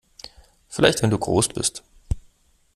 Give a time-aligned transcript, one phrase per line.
[0.67, 1.83] Vielleicht wenn du groß bist!